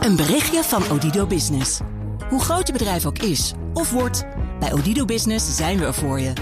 [0.00, 1.80] Een berichtje van Odido Business.
[2.28, 4.24] Hoe groot je bedrijf ook is of wordt,
[4.60, 6.32] bij Odido Business zijn we er voor je.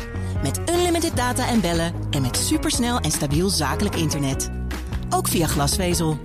[0.42, 4.50] Met unlimited data en bellen en met supersnel en stabiel zakelijk internet.
[5.10, 6.18] Ook via glasvezel.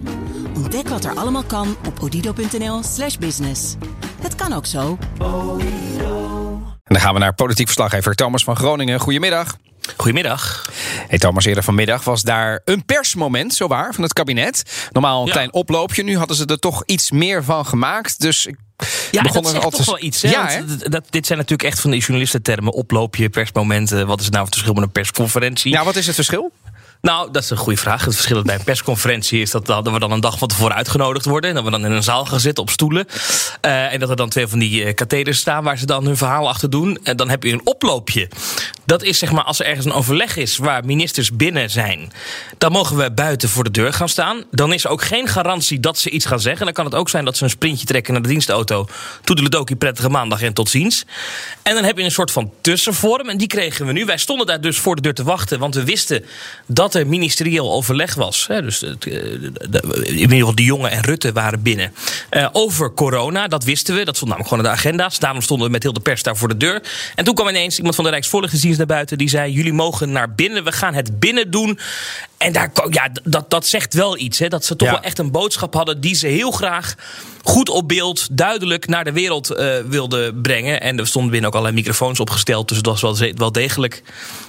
[0.56, 3.76] Ontdek wat er allemaal kan op odido.nl/slash business.
[4.22, 4.98] Het kan ook zo.
[6.84, 9.00] En dan gaan we naar politiek verslaggever Thomas van Groningen.
[9.00, 9.58] Goedemiddag.
[9.98, 10.70] Goedemiddag.
[11.08, 14.88] Hey Thomas, eerder vanmiddag was daar een persmoment, zowaar, van het kabinet.
[14.92, 15.32] Normaal een Ja.
[15.32, 18.20] klein oploopje, nu hadden ze er toch iets meer van gemaakt.
[18.22, 18.56] Dus ik
[19.12, 20.22] Ja, begon dat er altijd- toch wel iets.
[20.22, 20.30] Hè?
[20.30, 20.90] Ja, hè?
[20.90, 22.74] dat, dit zijn natuurlijk echt van die journalistentermen.
[22.74, 24.08] Oploopje, persmomenten.
[24.08, 25.72] Wat is nou het verschil met een persconferentie?
[25.72, 26.52] Ja, wat is het verschil?
[27.04, 28.06] Nou, dat is een goede vraag.
[28.06, 31.50] Het verschil bij een persconferentie is dat, we dan een dag van tevoren uitgenodigd worden.
[31.50, 33.08] En dat we dan in een zaal gaan zitten op stoelen.
[33.62, 36.18] Eh, en dat er dan twee van die eh, katheders staan waar ze dan hun
[36.18, 37.00] verhaal achter doen.
[37.04, 38.30] En dan heb je een oploopje.
[38.86, 42.12] Dat is zeg maar als er ergens een overleg is waar ministers binnen zijn.
[42.58, 44.44] Dan mogen we buiten voor de deur gaan staan.
[44.52, 46.66] Dan is er ook geen garantie dat ze iets gaan zeggen.
[46.66, 48.88] Dan kan het ook zijn dat ze een sprintje trekken naar de dienstauto.
[49.24, 51.06] Toedeledokie, prettige maandag en tot ziens.
[51.62, 53.30] En dan heb je een soort van tussenvorm.
[53.30, 54.06] En die kregen we nu.
[54.06, 55.60] Wij stonden daar dus voor de deur te wachten.
[55.60, 56.26] Want we wisten
[56.68, 58.48] dat er ministerieel overleg was.
[58.48, 61.94] Hè, dus het, eh, in ieder geval de jongen en Rutte waren binnen.
[62.30, 64.06] Eh, over corona, dat wisten we.
[64.06, 65.20] Dat stond namelijk gewoon in de agenda's.
[65.20, 66.82] Daarom stonden we met heel de pers daar voor de deur.
[67.16, 69.18] En toen kwam ineens iemand van de Rijksvoorlichtingsdienst naar buiten.
[69.18, 70.64] Die zei, jullie mogen naar binnen.
[70.64, 71.80] We gaan het binnen doen.
[72.44, 74.40] En daar, ja, dat, dat zegt wel iets.
[74.40, 74.94] Hè, dat ze toch Ja.
[74.94, 76.96] wel echt een boodschap hadden die ze heel graag
[77.44, 80.82] goed op beeld, duidelijk naar de wereld eh, wilden brengen.
[80.82, 82.68] En er stonden binnen ook allerlei microfoons opgesteld.
[82.68, 84.04] Dus het was wel, wel degelijk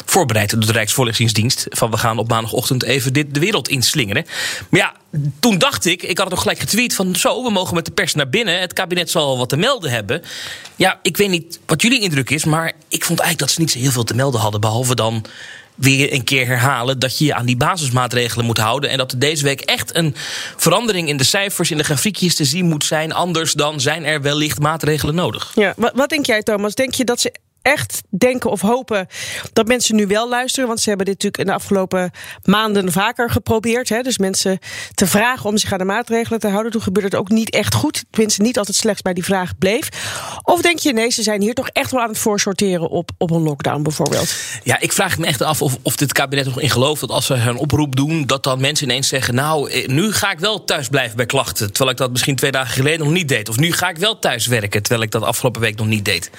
[0.05, 1.67] voorbereid door de Rijksvoorlichtingsdienst.
[1.69, 4.25] Van we gaan op maandagochtend even dit de wereld inslingeren.
[4.69, 4.93] Maar ja,
[5.41, 7.91] toen dacht ik, ik had het nog gelijk getweet van zo, we mogen met de
[7.93, 8.61] pers naar binnen.
[8.61, 10.23] Het kabinet zal wat te melden hebben.
[10.77, 13.71] Ja, ik weet niet wat jullie indruk is, maar ik vond eigenlijk dat ze niet
[13.71, 14.61] zo heel veel te melden hadden.
[14.61, 15.25] Behalve dan
[15.75, 18.91] weer een keer herhalen dat je je aan die basismaatregelen moet houden.
[18.91, 20.15] En dat er deze week echt een
[20.57, 23.13] verandering in de cijfers, in de grafiekjes te zien moet zijn.
[23.13, 25.53] Anders dan zijn er wellicht maatregelen nodig.
[25.55, 26.75] Ja, wat, wat denk jij, Thomas?
[26.75, 27.35] Denk je dat ze
[27.65, 29.07] echt denken of hopen
[29.53, 30.69] dat mensen nu wel luisteren?
[30.69, 32.11] Want ze hebben dit natuurlijk in de afgelopen
[32.43, 33.89] maanden vaker geprobeerd.
[33.89, 34.03] Hè?
[34.03, 34.59] Dus mensen
[34.95, 36.73] te vragen om zich aan de maatregelen te houden.
[36.73, 38.05] Toen gebeurde het ook niet echt goed.
[38.11, 39.89] Tenminste, niet altijd slechts bij die vraag bleef.
[40.43, 43.31] Of denk je, nee, ze zijn hier toch echt wel aan het voorsorteren op, op
[43.31, 44.35] een lockdown bijvoorbeeld?
[44.63, 47.27] Ja, ik vraag me echt af of, of dit kabinet nog in gelooft dat als
[47.27, 50.65] ze een oproep doen, dat dan mensen ineens zeggen: Nou, eh, nu ga ik wel
[50.65, 51.67] thuis blijven bij klachten.
[51.67, 53.49] Terwijl ik dat misschien twee dagen geleden nog niet deed.
[53.49, 56.31] Of nu ga ik wel thuis werken, terwijl ik dat afgelopen week nog niet deed.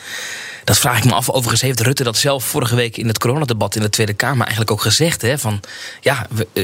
[0.63, 1.29] Dat vraag ik me af.
[1.29, 4.71] Overigens heeft Rutte dat zelf vorige week in het coronadebat in de Tweede Kamer eigenlijk
[4.71, 5.21] ook gezegd.
[5.21, 5.59] Hè, van
[6.01, 6.63] ja, eh,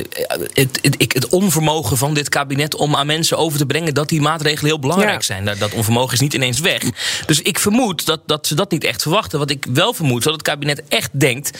[0.54, 4.10] het, het, ik- het onvermogen van dit kabinet om aan mensen over te brengen dat
[4.10, 5.22] die maatregelen heel belangrijk Ja.
[5.22, 5.46] zijn.
[5.46, 6.82] Dat, dat onvermogen is niet ineens weg.
[7.26, 9.40] Dus ik vermoed dat, dat ze dat niet echt verwachten.
[9.40, 11.60] Wat ik wel vermoed, dat het kabinet echt denkt.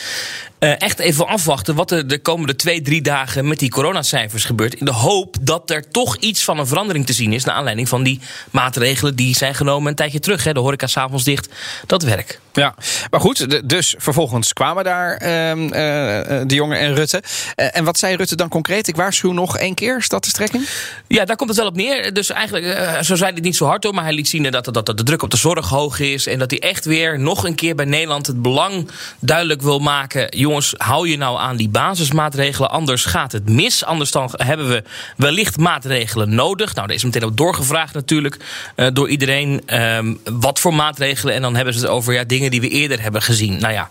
[0.62, 4.74] Eh, echt even afwachten wat er de komende twee, drie dagen met die coronacijfers gebeurt.
[4.74, 7.44] In de hoop dat er toch iets van een verandering te zien is.
[7.44, 10.44] Naar aanleiding van die maatregelen die zijn genomen een tijdje terug.
[10.44, 10.52] Hè.
[10.52, 11.48] De horeca s'avonds dicht.
[11.86, 12.40] Dat werk.
[12.52, 12.74] Ja,
[13.10, 15.20] maar goed, de- dus vervolgens kwamen daar eh,
[16.46, 17.22] de jongen en Rutte.
[17.54, 18.88] Eh, en wat zei Rutte dan concreet?
[18.88, 20.68] Ik waarschuw nog één keer, stadstrekking.
[21.08, 22.12] Ja, daar komt het wel op neer.
[22.12, 22.64] Dus eigenlijk,
[23.04, 23.94] zo zei hij het niet zo hard hoor.
[23.94, 26.26] Maar hij liet zien dat, dat, dat de druk op de zorg hoog is.
[26.26, 30.36] En dat hij echt weer nog een keer bij Nederland het belang duidelijk wil maken.
[30.52, 32.70] Jongens, hou je nou aan die basismaatregelen.
[32.70, 33.84] Anders gaat het mis.
[33.84, 34.82] Anders dan hebben we
[35.16, 36.74] wellicht maatregelen nodig.
[36.74, 38.36] Nou, daar is meteen ook doorgevraagd natuurlijk
[38.74, 39.62] eh, door iedereen.
[39.66, 41.34] ehm, wat voor maatregelen?
[41.34, 43.60] En dan hebben ze het over ja, dingen die we eerder hebben gezien.
[43.60, 43.90] Nou ja.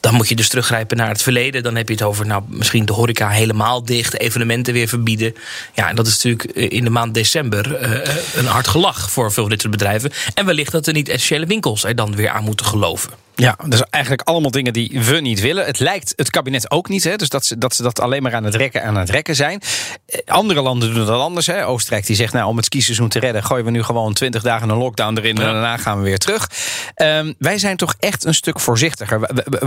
[0.00, 1.62] Dan moet je dus teruggrijpen naar het verleden.
[1.62, 5.34] Dan heb je het over nou, misschien de horeca helemaal dicht, evenementen weer verbieden.
[5.74, 9.32] Ja, en dat is natuurlijk eh, in de maand december eh, een hard gelach voor
[9.32, 10.12] veel van dit soort bedrijven.
[10.34, 13.10] En wellicht dat er niet essentiële winkels er dan weer aan moeten geloven.
[13.34, 15.66] Ja, dus eigenlijk allemaal dingen die we niet willen.
[15.66, 17.16] Het lijkt het kabinet ook niet, hè?
[17.16, 19.34] dus dat ze, dat ze dat alleen maar aan het rekken en aan het rekken
[19.34, 19.60] zijn.
[20.06, 21.46] Eh, Andere landen doen dat anders.
[21.46, 21.66] Hè?
[21.66, 24.68] Oostenrijk die zegt, nou, om het skiseizoen te redden, gooien we nu gewoon 20 dagen
[24.68, 26.50] een lockdown erin en daarna gaan we weer terug.
[26.94, 29.20] Ehm, wij zijn toch echt een stuk voorzichtiger.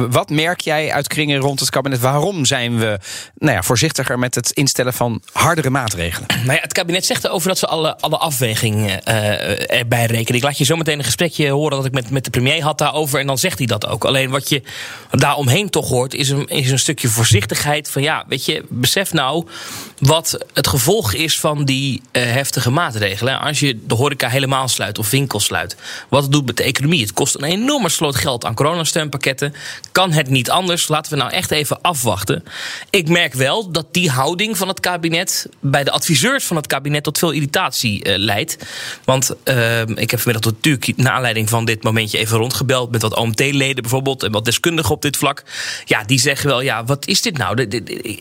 [0.09, 1.99] Wat merk jij uit kringen rond het kabinet?
[1.99, 2.99] Waarom zijn we
[3.35, 6.27] nou ja, voorzichtiger met het instellen van hardere maatregelen?
[6.43, 10.35] Nou ja, het kabinet zegt erover dat ze alle, alle afwegingen eh, erbij rekenen.
[10.35, 12.77] Ik laat je zo meteen een gesprekje horen dat ik met, met de premier had
[12.77, 13.19] daarover.
[13.19, 14.05] En dan zegt hij dat ook.
[14.05, 14.61] Alleen wat je
[15.11, 17.89] daaromheen toch hoort, is een, is een stukje voorzichtigheid.
[17.89, 19.45] Van ja, weet je, besef nou
[19.99, 23.39] wat het gevolg is van die eh, heftige maatregelen.
[23.39, 25.75] Als je de horeca helemaal sluit of winkels sluit.
[26.09, 27.01] Wat het doet met de economie.
[27.01, 29.53] Het kost een enorme sloot geld aan coronasteunpakketten.
[29.91, 30.87] Kan het niet anders?
[30.87, 32.43] Laten we nou echt even afwachten.
[32.89, 37.03] Ik merk wel dat die houding van het kabinet bij de adviseurs van het kabinet
[37.03, 38.57] tot veel irritatie eh, leidt.
[39.03, 43.15] Want eh, ik heb vanmiddag natuurlijk naar aanleiding van dit momentje even rondgebeld met wat
[43.15, 45.43] OMT OMT-leden bijvoorbeeld, en wat deskundigen op dit vlak,
[45.85, 47.67] ja, die zeggen wel, ja, wat is dit nou?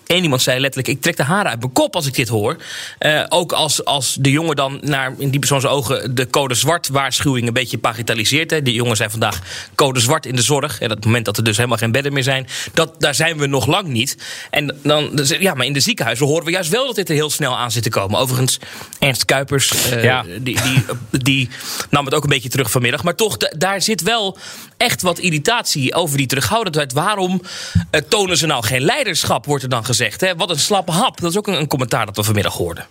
[0.06, 2.56] Eén iemand zei letterlijk, ik trek de haren uit mijn kop als ik dit hoor.
[3.00, 6.88] Uh, ook als, als de jongen dan naar, in die persoons ogen, de code zwart
[6.88, 8.50] waarschuwing een beetje bagitaliseert.
[8.50, 8.62] Hè.
[8.62, 9.40] Die jongen zijn vandaag
[9.74, 10.80] code zwart in de zorg.
[10.80, 13.46] En het moment dat er dus helemaal geen bedden meer zijn, dat, daar zijn we
[13.46, 14.16] nog lang niet.
[14.50, 17.30] En dan, ja, maar in de ziekenhuizen horen we juist wel dat dit er heel
[17.30, 18.18] snel aan zit te komen.
[18.18, 18.58] Overigens,
[18.98, 20.24] Ernst Kuipers, uh, ja.
[20.40, 21.48] die, die, die
[21.90, 23.02] nam het ook een beetje terug vanmiddag.
[23.02, 24.38] Maar toch, daar zit wel
[24.84, 26.92] echt wat irritatie over die terughoudendheid.
[26.92, 30.20] Waarom uh, tonen ze nou geen leiderschap, wordt er dan gezegd.
[30.20, 30.36] Hè?
[30.36, 31.20] Wat een slappe hap.
[31.20, 32.86] Dat is ook een, een commentaar dat we vanmiddag hoorden.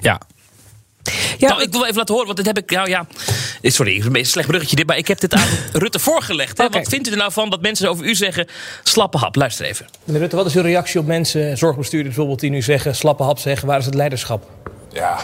[0.00, 0.20] Ja,
[1.38, 2.70] ja, nou, ik wil even laten horen, want dit heb ik.
[2.70, 3.06] Nou ja,
[3.62, 6.58] sorry, een slecht bruggetje dit, maar ik heb dit aan Rutte voorgelegd.
[6.58, 6.68] Hè?
[6.68, 8.46] Wat vindt u er nou van dat mensen over u zeggen
[8.82, 9.36] slappe hap?
[9.36, 9.86] Luister even.
[10.04, 13.38] Meneer Rutte, wat is uw reactie op mensen, zorgbestuurders bijvoorbeeld, die nu zeggen slappe hap
[13.38, 13.68] zeggen?
[13.68, 14.50] Waar is het leiderschap?
[14.92, 15.18] Ja,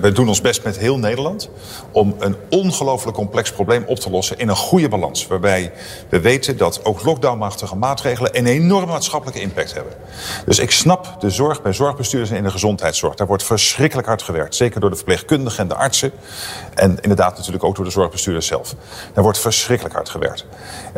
[0.00, 1.48] we doen ons best met heel Nederland
[1.90, 5.26] om een ongelooflijk complex probleem op te lossen in een goede balans.
[5.26, 5.72] Waarbij
[6.08, 9.92] we weten dat ook lockdownmachtige maatregelen een enorme maatschappelijke impact hebben.
[10.46, 13.14] Dus ik snap de zorg bij zorgbestuurders en in de gezondheidszorg.
[13.14, 14.54] Daar wordt verschrikkelijk hard gewerkt.
[14.54, 16.12] Zeker door de verpleegkundigen en de artsen.
[16.74, 18.74] En inderdaad natuurlijk ook door de zorgbestuurders zelf.
[19.12, 20.46] Daar wordt verschrikkelijk hard gewerkt.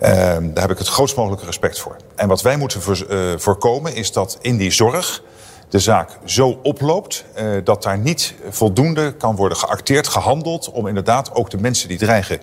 [0.02, 1.96] Uh, daar heb ik het grootst mogelijke respect voor.
[2.14, 2.80] En wat wij moeten
[3.10, 5.22] uh, voorkomen is dat in die zorg
[5.68, 10.70] de zaak zo oploopt uh, dat daar niet voldoende kan worden geacteerd, gehandeld...
[10.70, 12.40] om inderdaad ook de mensen die dreigen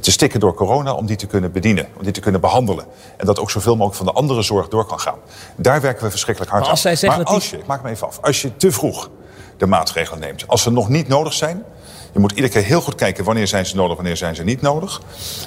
[0.00, 0.92] te stikken door corona...
[0.92, 2.84] om die te kunnen bedienen, om die te kunnen behandelen.
[3.16, 5.18] En dat ook zoveel mogelijk van de andere zorg door kan gaan.
[5.56, 6.96] Daar werken we verschrikkelijk hard maar als aan.
[6.96, 9.10] Zij zeggen maar als je, ik maak me even af, als je te vroeg
[9.58, 10.44] de maatregelen neemt...
[10.46, 11.64] als ze nog niet nodig zijn
[12.12, 14.60] je moet iedere keer heel goed kijken wanneer zijn ze nodig, wanneer zijn ze niet
[14.60, 15.00] nodig.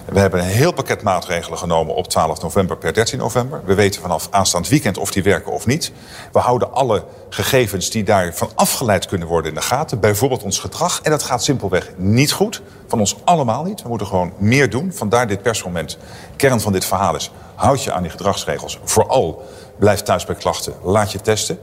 [0.05, 3.61] We hebben een heel pakket maatregelen genomen op 12 november per 13 november.
[3.65, 5.91] We weten vanaf aanstaand weekend of die werken of niet.
[6.31, 9.99] We houden alle gegevens die daarvan afgeleid kunnen worden in de gaten.
[9.99, 10.99] Bijvoorbeeld ons gedrag.
[11.03, 12.61] En dat gaat simpelweg niet goed.
[12.87, 13.81] Van ons allemaal niet.
[13.81, 14.93] We moeten gewoon meer doen.
[14.93, 15.97] Vandaar dit persmoment.
[16.35, 17.31] Kern van dit verhaal is,
[17.61, 18.79] houd je aan die gedragsregels.
[18.83, 19.43] Vooral
[19.79, 21.59] blijf thuis bij klachten, laat je testen.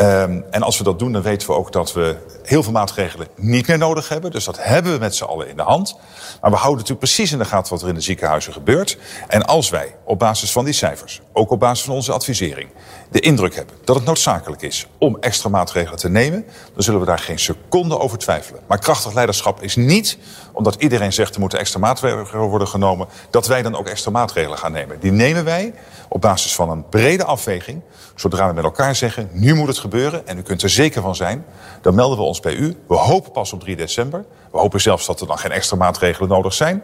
[0.00, 3.28] Um, en als we dat doen, dan weten we ook dat we heel veel maatregelen
[3.36, 4.30] niet meer nodig hebben.
[4.30, 5.96] Dus dat hebben we met z'n allen in de hand.
[6.40, 8.98] Maar we houden natuurlijk precies in de gaten wat er in de ziekenhuizen gebeurt.
[9.28, 12.70] En als wij op basis van die cijfers, ook op basis van onze advisering...
[13.10, 16.44] de indruk hebben dat het noodzakelijk is om extra maatregelen te nemen...
[16.74, 18.60] dan zullen we daar geen seconde over twijfelen.
[18.66, 20.18] Maar krachtig leiderschap is niet
[20.52, 21.34] omdat iedereen zegt...
[21.34, 23.08] er moeten extra maatregelen worden genomen...
[23.30, 25.00] dat wij dan ook extra maatregelen gaan nemen.
[25.00, 25.74] Die nemen wij
[26.08, 27.82] op basis van een brede afweging...
[28.14, 30.26] zodra we met elkaar zeggen, nu moet het gebeuren...
[30.26, 31.44] en u kunt er zeker van zijn,
[31.80, 32.76] dan melden we ons bij u.
[32.86, 34.24] We hopen pas op 3 december.
[34.52, 36.82] We hopen zelfs dat er dan geen extra maatregelen nodig zijn.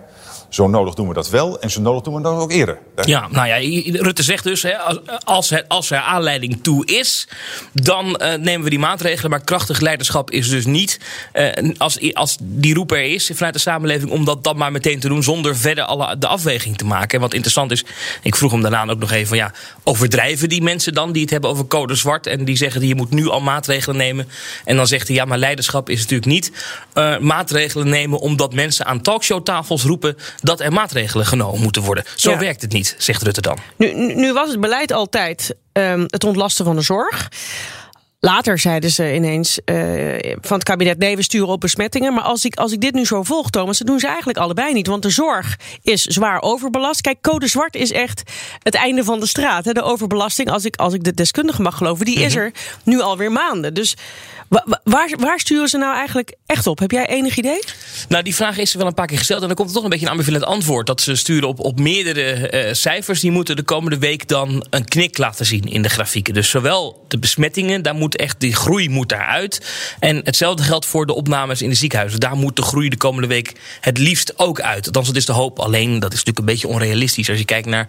[0.49, 2.79] Zo nodig doen we dat wel en zo nodig doen we dat ook eerder.
[3.05, 3.57] Ja, nou ja,
[4.03, 4.77] Rutte zegt dus, hè,
[5.25, 7.29] als, als er aanleiding toe is,
[7.73, 9.31] dan uh, nemen we die maatregelen.
[9.31, 11.01] Maar krachtig leiderschap is dus niet,
[11.35, 15.01] uh, als, als die roep er is vanuit de samenleving, om dat dan maar meteen
[15.01, 17.15] te doen zonder verder alle, de afweging te maken.
[17.15, 17.85] En wat interessant is,
[18.23, 19.53] ik vroeg hem daarna ook nog even van ja,
[19.85, 23.11] overdrijven die mensen dan die het hebben over code zwart en die zeggen je moet
[23.11, 24.29] nu al maatregelen nemen.
[24.65, 26.53] En dan zegt hij ja, maar leiderschap is natuurlijk niet
[26.95, 32.05] uh, maatregelen nemen omdat mensen aan talkshowtafels roepen dat er maatregelen genomen moeten worden.
[32.17, 32.39] Zo ja.
[32.39, 33.59] werkt het niet, zegt Rutte dan.
[33.77, 37.29] Nu, nu was het beleid altijd um, het ontlasten van de zorg.
[38.21, 42.15] Later zeiden ze ineens uh, van het kabinet: nee, we sturen op besmettingen.
[42.15, 44.73] Maar als ik, als ik dit nu zo volg, Thomas, dan doen ze eigenlijk allebei
[44.73, 44.87] niet.
[44.87, 47.01] Want de zorg is zwaar overbelast.
[47.01, 48.23] Kijk, code zwart is echt
[48.63, 49.65] het einde van de straat.
[49.65, 49.73] Hè.
[49.73, 53.33] De overbelasting, als ik, als ik de deskundige mag geloven, die is er nu alweer
[53.33, 53.75] maanden.
[53.75, 53.97] Dus
[54.49, 56.79] Waar, waar, sturen ze nou eigenlijk echt op?
[56.79, 57.63] Heb jij enig idee?
[58.09, 59.41] Nou, die vraag is wel een paar keer gesteld.
[59.41, 60.87] En dan komt er toch een beetje een ambivalent antwoord.
[60.87, 63.21] Dat ze sturen op, op meerdere uh, cijfers.
[63.21, 66.35] Die moeten de komende week dan een knik laten zien in de grafieken.
[66.35, 69.67] Dus zowel de besmettingen, daar moet echt die groei moet daaruit.
[69.99, 72.21] En hetzelfde geldt voor de opnames in de ziekenhuizen.
[72.21, 74.87] Daar moet de groei de komende week het liefst ook uit.
[74.87, 75.59] Althans, dat is de hoop.
[75.59, 77.29] Alleen, dat is natuurlijk een beetje onrealistisch.
[77.29, 77.89] Als je kijkt naar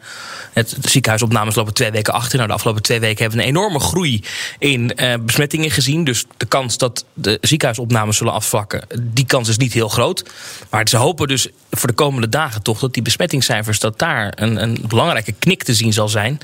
[0.54, 2.36] het ziekenhuisopnames lopen twee weken achter.
[2.36, 4.24] Nou, de afgelopen twee weken hebben we een enorme groei
[4.60, 6.04] in uh, besmettingen gezien.
[6.04, 10.24] Dus de kans dat de ziekenhuisopnames zullen afvlakken, die kans is niet heel groot.
[10.70, 14.62] Maar ze hopen dus voor de komende dagen toch dat die besmettingscijfers, dat daar een,
[14.62, 16.40] een belangrijke knik te zien zal zijn.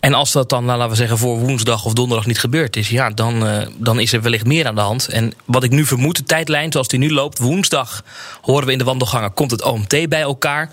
[0.00, 2.88] En als dat dan, nou, laten we zeggen, voor woensdag of donderdag niet gebeurd is,
[2.88, 5.08] ja, dan, uh, dan is er wellicht meer aan de hand.
[5.08, 8.04] En wat ik nu vermoed, de tijdlijn zoals die nu loopt, woensdag
[8.40, 10.70] horen we in de wandelgangen, komt het OMT bij elkaar.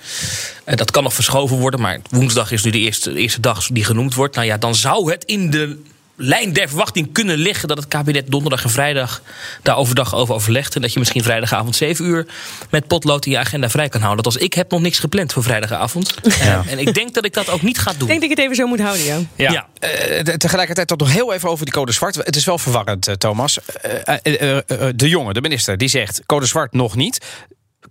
[0.66, 3.68] Uh, dat kan nog verschoven worden, maar woensdag is nu de eerste, de eerste dag
[3.68, 4.36] die genoemd wordt.
[4.36, 5.80] Nou ja, dan zou het in de
[6.22, 9.22] lijn der verwachting kunnen liggen dat het kabinet donderdag en vrijdag
[9.62, 10.76] daar overdag over overlegt.
[10.76, 12.26] En dat je misschien vrijdagavond 7 uur
[12.70, 14.24] met potlood in je agenda vrij kan houden.
[14.24, 16.14] Dat als ik heb nog niks gepland voor vrijdagavond.
[16.40, 16.64] Ja.
[16.68, 18.02] En ik denk dat ik dat ook niet ga doen.
[18.02, 19.20] Ik denk dat ik het even zo moet houden, ja.
[19.36, 19.52] Ja.
[19.52, 19.68] ja.
[20.20, 22.16] Uh, tegelijkertijd toch nog heel even over die code zwart.
[22.16, 23.60] Het is wel verwarrend, uh, Thomas.
[24.08, 24.16] Uh,
[24.96, 27.26] de jongen, de minister, die zegt code zwart nog niet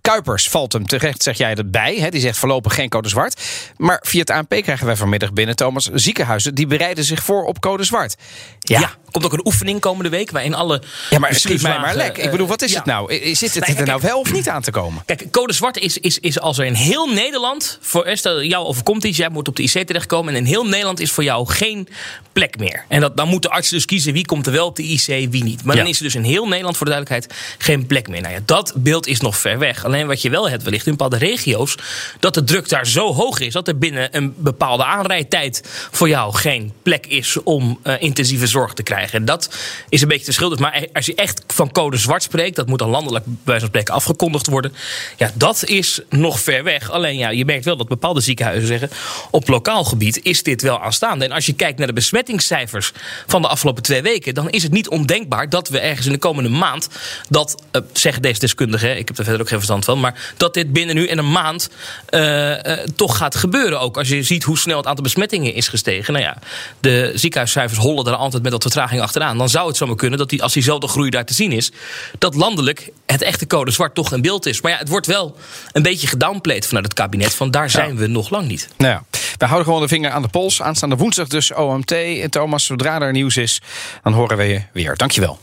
[0.01, 1.95] Kuipers valt hem terecht, zeg jij erbij.
[1.95, 2.09] Hè?
[2.09, 3.41] Die zegt voorlopig geen code zwart.
[3.77, 5.89] Maar via het ANP krijgen wij vanmiddag binnen, Thomas.
[5.93, 8.15] Ziekenhuizen die bereiden zich voor op code zwart.
[8.59, 8.91] Ja.
[9.11, 10.81] komt ook een oefening komende week waarin alle.
[11.09, 12.17] Ja, maar schiet mij maar lek.
[12.17, 12.77] Ik bedoel, wat is ja.
[12.77, 13.13] het nou?
[13.35, 15.03] Zit het Nee, er nou wel of niet aan te komen?
[15.05, 17.77] Kijk, code zwart is, is, is als er in heel Nederland.
[17.81, 20.33] Voor, eh, stel, jou overkomt iets, jij moet op de IC terechtkomen.
[20.33, 21.87] En in heel Nederland is voor jou geen
[22.33, 22.85] plek meer.
[22.87, 25.43] En dat, dan moeten artsen dus kiezen wie komt er wel op de IC, wie
[25.43, 25.63] niet.
[25.63, 25.81] Maar Ja.
[25.81, 28.21] dan is er dus in heel Nederland, voor de duidelijkheid, geen plek meer.
[28.21, 29.85] Nou ja, dat beeld is nog ver weg.
[29.91, 31.75] Alleen wat je wel hebt, wellicht in bepaalde regio's.
[32.19, 35.61] dat de druk daar zo hoog is dat er binnen een bepaalde aanrijdtijd.
[35.91, 39.19] voor jou geen plek is om eh, intensieve zorg te krijgen.
[39.19, 39.57] En dat
[39.89, 40.59] is een beetje te schuldig.
[40.59, 43.95] Maar als je echt van code zwart spreekt, dat moet dan landelijk bij wijze van
[43.95, 44.73] afgekondigd worden.
[45.17, 46.91] Ja, dat is nog ver weg.
[46.91, 48.89] Alleen ja, je merkt wel dat bepaalde ziekenhuizen zeggen.
[49.31, 51.25] op lokaal gebied is dit wel aanstaande.
[51.25, 52.91] En als je kijkt naar de besmettingscijfers
[53.27, 54.33] van de afgelopen twee weken.
[54.33, 56.87] dan is het niet ondenkbaar dat we ergens in de komende maand.
[57.29, 59.99] dat, eh, zeggen deze deskundigen, ik heb er verder ook geen verstand van.
[59.99, 61.69] maar dat dit binnen nu en een maand
[62.05, 63.79] eh, eh, toch gaat gebeuren.
[63.79, 66.13] Ook als je ziet hoe snel het aantal besmettingen is gestegen.
[66.13, 66.37] Nou ja,
[66.79, 69.37] de ziekenhuiscijfers hollen er altijd met wat vertraging achteraan.
[69.37, 71.71] Dan zou het zomaar kunnen dat die, als diezelfde groei daar te zien is.
[72.17, 74.61] dat landelijk het echte code zwart toch in beeld is.
[74.61, 75.35] Maar ja, het wordt wel
[75.71, 77.33] een beetje gedownplayed vanuit het kabinet.
[77.33, 78.67] Van daar zijn we nog lang niet.
[78.77, 79.03] Nou ja,
[79.37, 80.61] we houden gewoon de vinger aan de pols.
[80.61, 81.91] Aanstaande woensdag dus OMT.
[81.91, 83.61] En Thomas, zodra er nieuws is,
[84.03, 84.97] dan horen we je weer.
[84.97, 85.39] Dankjewel.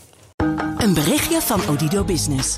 [0.77, 2.57] Een berichtje van Odido Business.